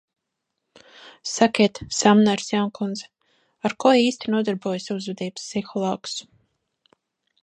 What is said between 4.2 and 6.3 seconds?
nodarbojas uzvedības psihologs?